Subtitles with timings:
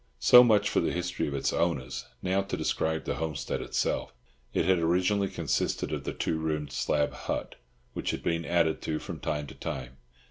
[0.17, 4.11] So much for the history of its owners; now to describe the homestead itself.
[4.51, 7.53] It had originally consisted of the two roomed slab hut,
[7.93, 9.97] which had been added to from time to time.